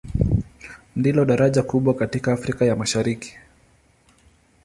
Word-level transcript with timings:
Ndilo 0.95 1.25
daraja 1.25 1.63
kubwa 1.63 1.93
katika 1.93 2.33
Afrika 2.33 2.65
ya 2.65 2.75
Mashariki. 2.75 3.37